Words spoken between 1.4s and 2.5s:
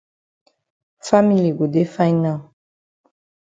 go dey fine now.